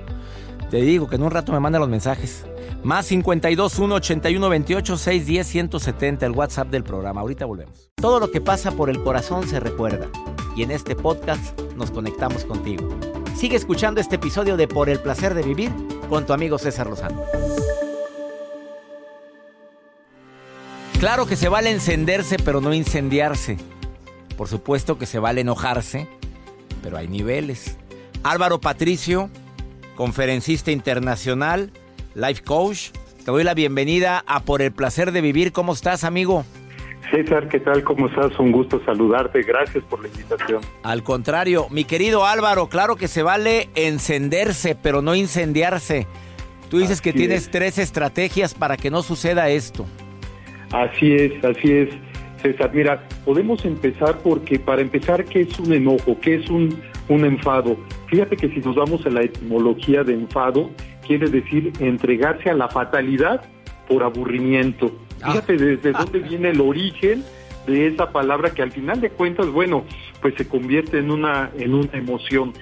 Te 0.70 0.78
digo 0.82 1.08
que 1.08 1.16
en 1.16 1.24
un 1.24 1.32
rato 1.32 1.52
me 1.52 1.60
manda 1.60 1.80
los 1.80 1.90
mensajes. 1.90 2.46
Más 2.84 3.08
52 3.08 3.80
1 3.80 3.96
81 3.96 4.50
28 4.50 4.98
610 4.98 5.48
170, 5.48 6.26
el 6.26 6.32
WhatsApp 6.32 6.70
del 6.70 6.84
programa. 6.84 7.22
Ahorita 7.22 7.46
volvemos. 7.46 7.90
Todo 7.96 8.20
lo 8.20 8.32
que 8.32 8.40
pasa 8.40 8.72
por 8.72 8.90
el 8.90 9.02
corazón 9.04 9.48
se 9.48 9.60
recuerda. 9.60 10.08
Y 10.56 10.64
en 10.64 10.72
este 10.72 10.96
podcast 10.96 11.60
nos 11.76 11.92
conectamos 11.92 12.46
contigo. 12.46 12.88
Sigue 13.36 13.58
escuchando 13.58 14.00
este 14.00 14.16
episodio 14.16 14.58
de 14.58 14.68
Por 14.68 14.90
el 14.90 15.00
placer 15.00 15.34
de 15.34 15.44
vivir 15.44 15.72
con 16.10 16.26
tu 16.26 16.34
amigo 16.34 16.58
César 16.58 16.88
Lozano. 16.88 17.22
Claro 21.00 21.28
que 21.28 21.36
se 21.36 21.50
vale 21.50 21.72
encenderse, 21.72 22.38
pero 22.44 22.62
no 22.62 22.74
incendiarse. 22.74 23.58
Por 24.36 24.48
supuesto 24.48 24.98
que 24.98 25.06
se 25.06 25.20
vale 25.20 25.42
enojarse, 25.42 26.08
pero 26.82 26.98
hay 26.98 27.08
niveles. 27.08 27.78
Álvaro 28.24 28.62
Patricio, 28.62 29.30
conferencista 29.96 30.72
internacional, 30.72 31.72
life 32.18 32.42
coach, 32.44 32.90
te 33.24 33.32
doy 33.32 33.44
la 33.44 33.54
bienvenida 33.54 34.24
a 34.26 34.42
Por 34.42 34.64
el 34.64 34.72
placer 34.72 35.12
de 35.12 35.22
vivir. 35.22 35.52
¿Cómo 35.52 35.74
estás, 35.74 36.04
amigo? 36.04 36.44
César, 37.12 37.48
¿qué 37.48 37.60
tal? 37.60 37.84
¿Cómo 37.84 38.08
estás? 38.08 38.38
Un 38.40 38.52
gusto 38.52 38.82
saludarte. 38.84 39.44
Gracias 39.44 39.84
por 39.84 40.02
la 40.02 40.08
invitación. 40.08 40.62
Al 40.82 41.04
contrario, 41.04 41.68
mi 41.70 41.86
querido 41.86 42.26
Álvaro, 42.26 42.68
claro 42.68 42.96
que 42.96 43.08
se 43.08 43.22
vale 43.22 43.70
encenderse, 43.76 44.76
pero 44.76 45.04
no 45.04 45.14
incendiarse. 45.14 46.08
Tú 46.70 46.80
dices 46.80 47.02
que 47.02 47.14
tienes 47.14 47.50
tres 47.52 47.78
estrategias 47.78 48.56
para 48.56 48.78
que 48.78 48.90
no 48.90 49.04
suceda 49.04 49.50
esto. 49.50 49.86
Así 50.72 51.14
es, 51.14 51.44
así 51.46 51.72
es. 51.72 51.90
César, 52.42 52.72
mira, 52.74 53.08
podemos 53.26 53.64
empezar 53.64 54.18
porque 54.20 54.60
para 54.60 54.82
empezar, 54.82 55.24
¿qué 55.24 55.42
es 55.42 55.60
un 55.60 55.72
enojo? 55.72 56.20
¿Qué 56.20 56.36
es 56.36 56.50
un, 56.50 56.82
un 57.10 57.26
enfado? 57.26 57.78
Fíjate 58.08 58.36
que 58.36 58.50
si 58.50 58.60
nos 58.60 58.76
vamos 58.76 59.06
a 59.06 59.10
la 59.10 59.22
etimología 59.22 60.04
de 60.04 60.14
enfado, 60.14 60.70
quiere 61.08 61.30
decir 61.30 61.74
entregarse 61.80 62.50
a 62.50 62.54
la 62.54 62.68
fatalidad 62.68 63.42
por 63.88 64.04
aburrimiento. 64.04 64.92
Ah. 65.22 65.32
Fíjate 65.32 65.58
desde 65.58 65.92
dónde 65.94 66.20
viene 66.20 66.50
el 66.50 66.62
origen 66.62 67.24
de 67.66 67.88
esa 67.88 68.12
palabra 68.12 68.54
que 68.54 68.62
al 68.62 68.72
final 68.72 69.02
de 69.02 69.10
cuentas, 69.10 69.48
bueno, 69.48 69.86
pues 70.22 70.36
se 70.36 70.48
convierte 70.48 71.00
en 71.00 71.12
una, 71.12 71.50
en 71.58 71.74
una 71.74 71.92
emoción. 71.94 72.54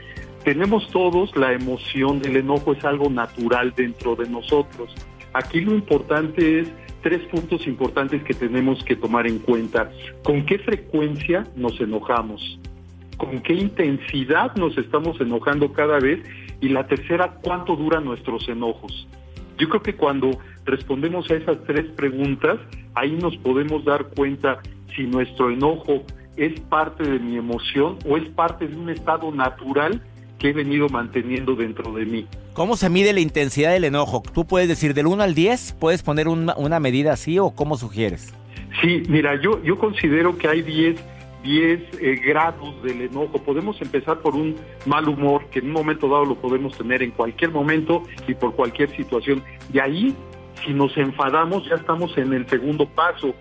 Tenemos 0.43 0.89
todos 0.91 1.35
la 1.35 1.53
emoción 1.53 2.21
del 2.21 2.37
enojo, 2.37 2.73
es 2.73 2.85
algo 2.85 3.09
natural 3.09 3.73
dentro 3.75 4.15
de 4.15 4.29
nosotros. 4.29 4.93
Aquí 5.33 5.61
lo 5.61 5.73
importante 5.73 6.59
es 6.59 6.67
tres 7.01 7.21
puntos 7.27 7.67
importantes 7.67 8.23
que 8.23 8.33
tenemos 8.33 8.83
que 8.83 8.95
tomar 8.95 9.27
en 9.27 9.39
cuenta. 9.39 9.91
¿Con 10.23 10.45
qué 10.45 10.59
frecuencia 10.59 11.45
nos 11.55 11.79
enojamos? 11.79 12.59
¿Con 13.17 13.41
qué 13.41 13.53
intensidad 13.53 14.55
nos 14.55 14.77
estamos 14.77 15.19
enojando 15.21 15.71
cada 15.71 15.99
vez? 15.99 16.19
Y 16.61 16.69
la 16.69 16.87
tercera, 16.87 17.35
¿cuánto 17.41 17.75
duran 17.75 18.05
nuestros 18.05 18.47
enojos? 18.47 19.07
Yo 19.57 19.69
creo 19.69 19.81
que 19.81 19.95
cuando 19.95 20.31
respondemos 20.65 21.29
a 21.31 21.35
esas 21.35 21.63
tres 21.65 21.85
preguntas, 21.95 22.57
ahí 22.93 23.11
nos 23.11 23.37
podemos 23.37 23.85
dar 23.85 24.05
cuenta 24.07 24.59
si 24.95 25.03
nuestro 25.03 25.49
enojo 25.49 26.03
es 26.35 26.59
parte 26.61 27.03
de 27.03 27.19
mi 27.19 27.37
emoción 27.37 27.97
o 28.05 28.17
es 28.17 28.27
parte 28.29 28.67
de 28.67 28.75
un 28.75 28.89
estado 28.89 29.31
natural 29.31 30.01
que 30.37 30.49
he 30.49 30.53
venido 30.53 30.89
manteniendo 30.89 31.55
dentro 31.55 31.93
de 31.93 32.05
mí. 32.05 32.27
¿Cómo 32.53 32.75
se 32.75 32.89
mide 32.89 33.13
la 33.13 33.19
intensidad 33.19 33.71
del 33.71 33.85
enojo? 33.85 34.23
¿Tú 34.33 34.45
puedes 34.45 34.67
decir 34.67 34.93
del 34.93 35.07
1 35.07 35.23
al 35.23 35.33
10? 35.33 35.77
¿Puedes 35.79 36.03
poner 36.03 36.27
una, 36.27 36.79
medida 36.79 37.13
así 37.13 37.39
o 37.39 37.51
cómo 37.51 37.77
sugieres? 37.77 38.33
Sí, 38.81 39.03
mira, 39.07 39.39
yo, 39.41 39.63
yo 39.63 39.77
considero 39.77 40.37
que 40.37 40.47
hay 40.47 40.61
10 40.61 40.99
10 41.45 42.01
eh, 42.01 42.15
grados 42.15 42.81
del 42.83 43.01
enojo. 43.01 43.37
Podemos 43.43 43.79
empezar 43.81 44.19
por 44.19 44.35
un 44.35 44.55
mal 44.85 45.07
humor, 45.07 45.45
que 45.51 45.59
en 45.59 45.67
un 45.67 45.73
momento 45.73 46.09
dado 46.09 46.25
lo 46.25 46.35
podemos 46.35 46.75
tener 46.77 47.03
en 47.03 47.11
cualquier 47.11 47.51
momento 47.51 48.03
y 48.27 48.33
por 48.33 48.55
cualquier 48.55 48.93
situación. 48.95 49.43
De 49.69 49.79
ahí, 49.79 50.15
si 50.65 50.73
nos 50.73 50.97
enfadamos, 50.97 51.69
ya 51.69 51.75
estamos 51.75 52.17
en 52.17 52.33
el 52.33 52.47
segundo 52.49 52.87
paso. 52.87 53.35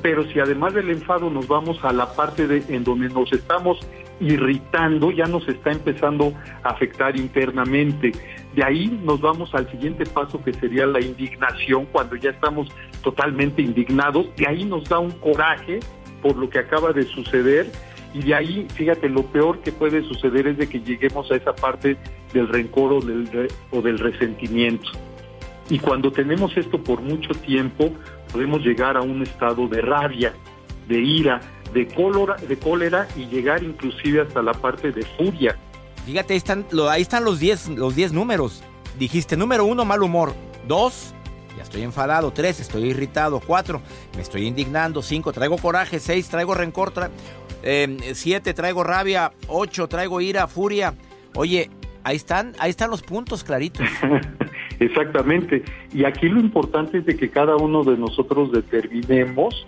Pero 0.00 0.24
si 0.30 0.40
además 0.40 0.72
del 0.72 0.88
enfado 0.88 1.28
nos 1.28 1.46
vamos 1.46 1.84
a 1.84 1.92
la 1.92 2.14
parte 2.14 2.46
de 2.46 2.74
en 2.74 2.84
donde 2.84 3.10
nos 3.10 3.30
estamos 3.32 3.78
irritando, 4.18 5.10
ya 5.10 5.26
nos 5.26 5.46
está 5.46 5.72
empezando 5.72 6.32
a 6.62 6.70
afectar 6.70 7.18
internamente. 7.18 8.12
De 8.54 8.64
ahí 8.64 8.98
nos 9.02 9.20
vamos 9.20 9.54
al 9.54 9.70
siguiente 9.70 10.06
paso 10.06 10.42
que 10.42 10.54
sería 10.54 10.86
la 10.86 11.00
indignación, 11.00 11.86
cuando 11.92 12.16
ya 12.16 12.30
estamos 12.30 12.68
totalmente 13.02 13.60
indignados. 13.60 14.26
De 14.36 14.46
ahí 14.46 14.64
nos 14.64 14.88
da 14.88 14.98
un 14.98 15.10
coraje 15.10 15.80
por 16.22 16.36
lo 16.36 16.48
que 16.48 16.58
acaba 16.58 16.92
de 16.92 17.04
suceder 17.04 17.70
y 18.12 18.22
de 18.22 18.34
ahí, 18.34 18.66
fíjate, 18.74 19.08
lo 19.08 19.24
peor 19.26 19.60
que 19.60 19.72
puede 19.72 20.02
suceder 20.02 20.48
es 20.48 20.58
de 20.58 20.68
que 20.68 20.80
lleguemos 20.80 21.30
a 21.30 21.36
esa 21.36 21.54
parte 21.54 21.96
del 22.32 22.48
rencor 22.48 22.92
o 22.92 23.00
del, 23.00 23.48
o 23.70 23.80
del 23.80 23.98
resentimiento. 23.98 24.90
Y 25.68 25.78
cuando 25.78 26.10
tenemos 26.10 26.56
esto 26.56 26.82
por 26.82 27.00
mucho 27.00 27.32
tiempo, 27.34 27.92
podemos 28.32 28.62
llegar 28.62 28.96
a 28.96 29.02
un 29.02 29.22
estado 29.22 29.68
de 29.68 29.80
rabia, 29.80 30.34
de 30.88 30.98
ira, 30.98 31.40
de 31.72 31.86
cólera, 31.86 32.34
de 32.36 32.58
cólera 32.58 33.06
y 33.16 33.26
llegar 33.26 33.62
inclusive 33.62 34.22
hasta 34.22 34.42
la 34.42 34.54
parte 34.54 34.90
de 34.90 35.02
furia. 35.16 35.56
Fíjate, 36.04 36.32
ahí 36.32 36.38
están, 36.38 36.66
ahí 36.90 37.02
están 37.02 37.24
los 37.24 37.38
10 37.38 37.68
los 37.70 37.94
diez 37.94 38.12
números. 38.12 38.64
Dijiste, 38.98 39.36
número 39.36 39.64
uno, 39.64 39.84
mal 39.84 40.02
humor. 40.02 40.34
Dos, 40.66 41.14
ya 41.56 41.62
estoy 41.62 41.82
enfadado. 41.82 42.32
Tres, 42.32 42.60
estoy 42.60 42.90
irritado. 42.90 43.40
Cuatro, 43.40 43.80
me 44.14 44.22
estoy 44.22 44.46
indignando. 44.46 45.02
Cinco, 45.02 45.32
traigo 45.32 45.56
coraje. 45.58 45.98
Seis, 45.98 46.28
traigo 46.28 46.54
rencor. 46.54 46.92
Em, 47.62 47.98
siete, 48.14 48.54
traigo 48.54 48.84
rabia. 48.84 49.32
Ocho, 49.48 49.88
traigo 49.88 50.20
ira, 50.20 50.46
furia. 50.46 50.94
Oye, 51.34 51.70
ahí 52.04 52.16
están, 52.16 52.52
ahí 52.58 52.70
están 52.70 52.90
los 52.90 53.02
puntos 53.02 53.44
claritos. 53.44 53.86
Exactamente. 54.80 55.62
Y 55.92 56.04
aquí 56.04 56.28
lo 56.28 56.40
importante 56.40 56.98
es 56.98 57.06
de 57.06 57.16
que 57.16 57.30
cada 57.30 57.56
uno 57.56 57.84
de 57.84 57.96
nosotros 57.96 58.50
determinemos 58.52 59.66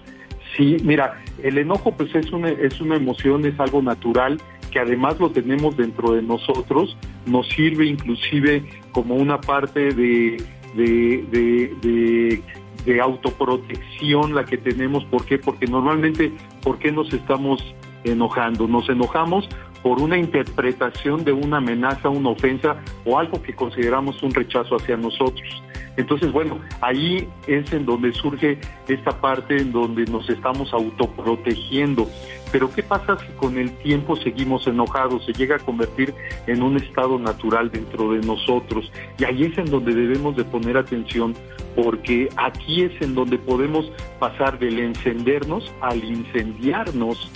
Sí, 0.56 0.76
mira, 0.84 1.22
el 1.42 1.58
enojo 1.58 1.92
pues 1.92 2.14
es 2.14 2.30
una, 2.30 2.50
es 2.50 2.80
una 2.80 2.96
emoción, 2.96 3.46
es 3.46 3.58
algo 3.58 3.80
natural 3.80 4.40
que 4.70 4.78
además 4.78 5.20
lo 5.20 5.30
tenemos 5.30 5.76
dentro 5.76 6.12
de 6.12 6.22
nosotros, 6.22 6.96
nos 7.26 7.46
sirve 7.48 7.86
inclusive 7.86 8.64
como 8.92 9.16
una 9.16 9.38
parte 9.38 9.92
de, 9.92 10.42
de, 10.74 12.40
de, 12.84 13.00
autoprotección 13.00 14.34
la 14.34 14.44
que 14.44 14.58
tenemos. 14.58 15.04
¿Por 15.06 15.24
qué? 15.24 15.38
Porque 15.38 15.66
normalmente, 15.66 16.32
¿por 16.62 16.78
qué 16.78 16.92
nos 16.92 17.12
estamos 17.12 17.62
enojando? 18.04 18.66
Nos 18.66 18.88
enojamos 18.88 19.48
por 19.82 20.00
una 20.00 20.18
interpretación 20.18 21.24
de 21.24 21.32
una 21.32 21.58
amenaza, 21.58 22.08
una 22.08 22.30
ofensa 22.30 22.76
o 23.04 23.18
algo 23.18 23.42
que 23.42 23.54
consideramos 23.54 24.22
un 24.22 24.32
rechazo 24.32 24.76
hacia 24.76 24.96
nosotros. 24.96 25.62
Entonces, 25.96 26.32
bueno, 26.32 26.58
ahí 26.80 27.28
es 27.46 27.72
en 27.72 27.84
donde 27.84 28.12
surge 28.12 28.58
esta 28.88 29.20
parte 29.20 29.58
en 29.58 29.72
donde 29.72 30.04
nos 30.06 30.28
estamos 30.30 30.72
autoprotegiendo. 30.72 32.08
Pero 32.50 32.70
¿qué 32.70 32.82
pasa 32.82 33.18
si 33.18 33.32
con 33.34 33.56
el 33.58 33.70
tiempo 33.78 34.16
seguimos 34.16 34.66
enojados? 34.66 35.24
Se 35.24 35.32
llega 35.32 35.56
a 35.56 35.58
convertir 35.58 36.14
en 36.46 36.62
un 36.62 36.76
estado 36.76 37.18
natural 37.18 37.70
dentro 37.70 38.12
de 38.12 38.20
nosotros. 38.20 38.90
Y 39.18 39.24
ahí 39.24 39.44
es 39.44 39.56
en 39.58 39.66
donde 39.66 39.94
debemos 39.94 40.36
de 40.36 40.44
poner 40.44 40.76
atención 40.76 41.34
porque 41.74 42.28
aquí 42.36 42.82
es 42.82 42.92
en 43.00 43.14
donde 43.14 43.38
podemos 43.38 43.90
pasar 44.18 44.58
del 44.58 44.78
encendernos 44.78 45.72
al 45.80 46.04
incendiarnos 46.04 47.30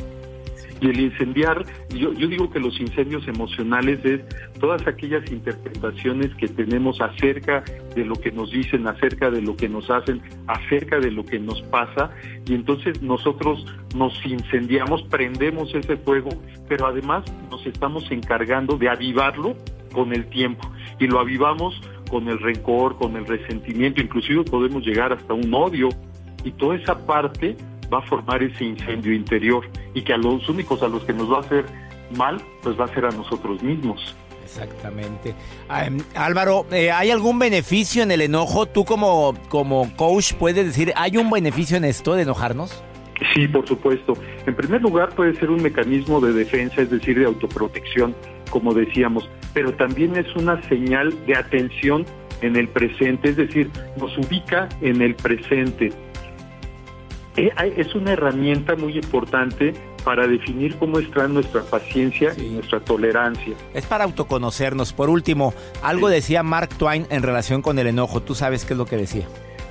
y 0.81 0.89
el 0.89 1.01
incendiar, 1.01 1.65
yo, 1.91 2.13
yo 2.13 2.29
digo 2.29 2.51
que 2.51 2.61
los 2.61 2.79
incendios 2.81 3.27
emocionales 3.29 4.05
es 4.05 4.21
todas 4.61 4.87
aquellas 4.87 5.31
interpretaciones 5.31 6.35
que 6.35 6.49
tenemos 6.49 7.01
acerca 7.01 7.65
de 7.95 8.05
lo 8.05 8.15
que 8.17 8.31
nos 8.31 8.51
dicen, 8.51 8.87
acerca 8.87 9.31
de 9.31 9.41
lo 9.41 9.57
que 9.57 9.69
nos 9.69 9.91
hacen, 9.91 10.21
acerca 10.47 10.99
de 10.99 11.11
lo 11.11 11.25
que 11.25 11.39
nos 11.39 11.63
pasa, 11.63 12.11
y 12.47 12.55
entonces 12.55 13.01
nosotros 13.03 13.65
nos 13.95 14.25
incendiamos, 14.25 15.03
prendemos 15.05 15.75
ese 15.75 15.97
fuego, 15.97 16.31
pero 16.69 16.87
además 16.87 17.25
nos 17.51 17.65
estamos 17.67 18.11
encargando 18.11 18.77
de 18.77 18.89
avivarlo 18.89 19.57
con 19.93 20.13
el 20.13 20.27
tiempo, 20.27 20.71
y 20.99 21.07
lo 21.07 21.21
avivamos 21.21 21.81
con 22.11 22.29
el 22.29 22.39
rencor, 22.39 22.97
con 22.99 23.17
el 23.17 23.27
resentimiento, 23.27 24.01
inclusive 24.01 24.45
podemos 24.45 24.85
llegar 24.85 25.13
hasta 25.13 25.33
un 25.33 25.53
odio, 25.55 25.89
y 26.45 26.53
toda 26.53 26.77
esa 26.77 27.07
parte 27.07 27.57
va 27.93 27.99
a 27.99 28.03
formar 28.03 28.43
ese 28.43 28.65
incendio 28.65 29.13
interior 29.15 29.69
y 29.95 30.03
que 30.03 30.13
a 30.13 30.17
los 30.17 30.49
únicos 30.49 30.83
a 30.83 30.89
los 30.89 31.05
que 31.05 31.13
nos 31.13 31.31
va 31.31 31.39
a 31.39 31.41
hacer 31.41 31.65
mal, 32.17 32.41
pues 32.63 32.79
va 32.79 32.85
a 32.85 32.89
ser 32.89 33.05
a 33.05 33.11
nosotros 33.11 33.63
mismos. 33.63 34.15
Exactamente. 34.45 35.35
Em, 35.69 35.99
Álvaro, 36.15 36.67
eh, 36.71 36.91
¿hay 36.91 37.11
algún 37.11 37.39
beneficio 37.39 38.03
en 38.03 38.11
el 38.11 38.23
enojo? 38.23 38.67
Tú 38.67 38.85
como, 38.85 39.35
como 39.49 39.95
coach 39.97 40.35
puedes 40.35 40.65
decir, 40.65 40.93
¿hay 40.97 41.17
un 41.17 41.31
beneficio 41.31 41.77
en 41.77 41.85
esto 41.85 42.15
de 42.15 42.23
enojarnos? 42.23 42.83
Sí, 43.35 43.49
por 43.49 43.67
supuesto. 43.67 44.15
En 44.47 44.55
primer 44.55 44.83
lugar 44.83 45.11
puede 45.11 45.35
ser 45.35 45.51
un 45.51 45.63
mecanismo 45.63 46.21
de 46.21 46.33
defensa, 46.33 46.83
es 46.83 46.91
decir, 46.91 47.19
de 47.19 47.27
autoprotección, 47.27 48.15
como 48.51 48.73
decíamos, 48.73 49.29
pero 49.53 49.75
también 49.75 50.17
es 50.17 50.35
una 50.37 50.63
señal 50.69 51.15
de 51.27 51.35
atención 51.35 52.05
en 52.43 52.57
el 52.57 52.69
presente, 52.69 53.31
es 53.31 53.37
decir, 53.37 53.71
nos 53.99 54.17
ubica 54.19 54.69
en 54.83 55.01
el 55.01 55.15
presente 55.15 55.93
es 57.37 57.95
una 57.95 58.13
herramienta 58.13 58.77
muy 58.77 58.97
importante 58.97 59.75
para 60.05 60.27
definir 60.27 60.77
cómo 60.77 60.99
está 60.99 61.29
nuestra 61.29 61.63
paciencia 61.63 62.33
y 62.37 62.51
nuestra 62.51 62.81
tolerancia. 62.81 63.55
Es 63.75 63.87
para 63.87 64.05
autoconocernos. 64.05 64.93
Por 64.93 65.11
último, 65.11 65.53
algo 65.83 66.09
decía 66.09 66.43
Mark 66.43 66.71
Twain 66.79 67.07
en 67.11 67.23
relación 67.23 67.63
con 67.63 67.79
el 67.79 67.89
enojo. 67.89 68.23
¿Tú 68.23 68.35
sabes 68.35 68.65
qué 68.65 68.75
es 68.75 68.79
lo 68.79 68.87
que 68.87 68.97
decía? 68.97 69.27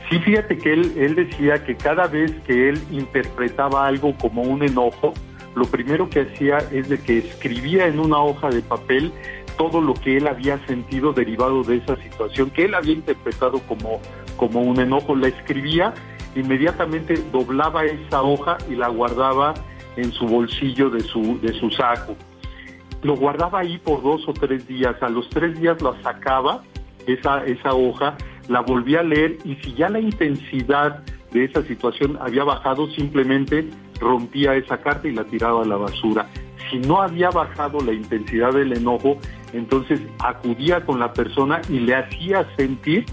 Sí, 0.10 0.20
fíjate 0.20 0.58
que 0.58 0.74
él, 0.74 0.94
él 0.98 1.16
decía 1.16 1.64
que 1.64 1.76
cada 1.76 2.08
vez 2.08 2.32
que 2.46 2.70
él 2.70 2.80
interpretaba 2.92 3.88
algo 3.88 4.16
como 4.18 4.44
un 4.44 4.62
enojo, 4.62 5.14
lo 5.56 5.66
primero 5.66 6.10
que 6.10 6.22
hacía 6.22 6.58
es 6.72 6.90
de 6.90 7.00
que 7.00 7.18
escribía 7.18 7.88
en 7.88 8.00
una 8.00 8.22
hoja 8.22 8.50
de 8.50 8.62
papel 8.62 9.12
todo 9.58 9.82
lo 9.82 9.94
que 9.94 10.18
él 10.18 10.28
había 10.28 10.64
sentido 10.68 11.14
derivado 11.14 11.64
de 11.64 11.78
esa 11.78 11.96
situación, 11.96 12.50
que 12.50 12.66
él 12.66 12.76
había 12.76 12.94
interpretado 12.94 13.60
como, 13.62 14.02
como 14.36 14.62
un 14.62 14.80
enojo, 14.80 15.16
la 15.16 15.30
escribía 15.30 15.94
inmediatamente 16.36 17.16
doblaba 17.32 17.86
esa 17.86 18.22
hoja 18.22 18.58
y 18.70 18.76
la 18.76 18.90
guardaba 18.90 19.54
en 19.96 20.12
su 20.12 20.26
bolsillo 20.26 20.90
de 20.90 21.02
su, 21.02 21.40
de 21.42 21.54
su 21.54 21.70
saco. 21.72 22.16
Lo 23.02 23.16
guardaba 23.16 23.60
ahí 23.60 23.78
por 23.78 24.02
dos 24.02 24.28
o 24.28 24.34
tres 24.34 24.68
días. 24.68 25.02
A 25.02 25.10
los 25.10 25.30
tres 25.30 25.60
días 25.60 25.82
la 25.82 26.00
sacaba, 26.02 26.64
esa, 27.08 27.46
esa 27.46 27.74
hoja, 27.74 28.16
la 28.48 28.62
volvía 28.62 29.00
a 29.00 29.04
leer 29.04 29.38
y 29.44 29.56
si 29.56 29.74
ya 29.74 29.90
la 29.90 30.00
intensidad 30.00 31.04
de 31.32 31.46
esa 31.46 31.64
situación 31.64 32.18
había 32.22 32.44
bajado, 32.44 32.90
simplemente 32.92 33.70
rompía 34.00 34.56
esa 34.56 34.78
carta 34.82 35.08
y 35.08 35.14
la 35.14 35.24
tiraba 35.26 35.64
a 35.64 35.66
la 35.66 35.78
basura. 35.78 36.28
Si 36.70 36.80
no 36.80 37.02
había 37.02 37.30
bajado 37.30 37.80
la 37.80 37.94
intensidad 37.94 38.54
del 38.54 38.74
enojo, 38.74 39.18
entonces 39.54 40.02
acudía 40.20 40.86
con 40.86 41.00
la 41.00 41.14
persona 41.14 41.62
y 41.70 41.80
le 41.80 41.96
hacía 41.96 42.48
sentir 42.58 43.06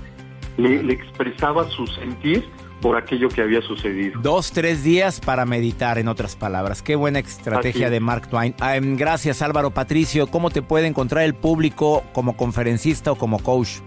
le, 0.56 0.92
expresaba 0.92 1.68
su 1.70 1.86
sentir 1.86 2.44
por 2.82 2.96
aquello 2.96 3.28
que 3.28 3.40
había 3.40 3.62
sucedido. 3.62 4.20
Dos, 4.20 4.52
tres 4.52 4.84
días 4.84 5.20
para 5.20 5.46
meditar, 5.46 5.96
en 5.98 6.08
otras 6.08 6.36
palabras. 6.36 6.82
Qué 6.82 6.96
buena 6.96 7.20
estrategia 7.20 7.88
de 7.88 8.00
Mark 8.00 8.28
Twain. 8.28 8.54
Ah, 8.60 8.76
em, 8.76 8.96
gracias 8.96 9.40
Álvaro 9.40 9.70
Patricio. 9.70 10.26
¿Cómo 10.26 10.50
te 10.50 10.60
puede 10.60 10.86
encontrar 10.86 11.24
el 11.24 11.34
público 11.34 12.04
como 12.12 12.36
conferencista 12.36 13.12
o 13.12 13.14
como 13.16 13.38
coach? 13.38 13.78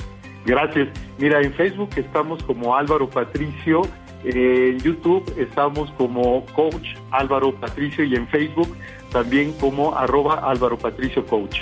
Gracias. 0.46 0.90
Mira, 1.20 1.42
en 1.42 1.54
Facebook 1.54 1.90
estamos 1.98 2.42
como 2.44 2.76
Álvaro 2.76 3.10
Patricio, 3.10 3.82
en 4.24 4.80
YouTube 4.80 5.24
estamos 5.38 5.92
como 5.98 6.46
Coach 6.56 6.96
Álvaro 7.12 7.54
Patricio 7.54 8.04
y 8.04 8.16
en 8.16 8.28
Facebook 8.28 8.76
también 9.12 9.54
como 9.54 9.96
arroba 9.96 10.50
Álvaro 10.50 10.78
Patricio 10.78 11.26
Coach. 11.26 11.62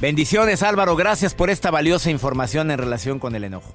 Bendiciones 0.00 0.62
Álvaro, 0.62 0.96
gracias 0.96 1.34
por 1.34 1.48
esta 1.48 1.70
valiosa 1.70 2.10
información 2.10 2.70
en 2.70 2.78
relación 2.78 3.18
con 3.18 3.36
el 3.36 3.44
enojo. 3.44 3.74